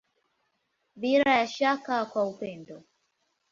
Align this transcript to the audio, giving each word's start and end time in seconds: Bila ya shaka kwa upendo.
Bila 0.95 1.37
ya 1.39 1.47
shaka 1.47 2.05
kwa 2.05 2.25
upendo. 2.25 2.83